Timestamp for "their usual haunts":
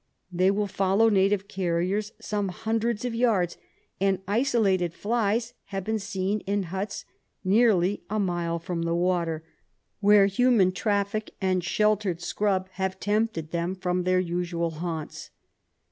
14.01-15.29